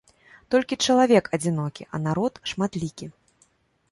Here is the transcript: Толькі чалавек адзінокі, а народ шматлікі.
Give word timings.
Толькі 0.53 0.77
чалавек 0.85 1.25
адзінокі, 1.37 1.85
а 1.97 2.01
народ 2.07 2.33
шматлікі. 2.53 3.11